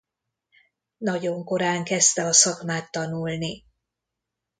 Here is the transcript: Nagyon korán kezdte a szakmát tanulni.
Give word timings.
Nagyon 0.97 1.43
korán 1.45 1.83
kezdte 1.83 2.25
a 2.25 2.33
szakmát 2.33 2.91
tanulni. 2.91 3.65